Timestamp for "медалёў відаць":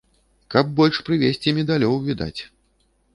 1.59-2.41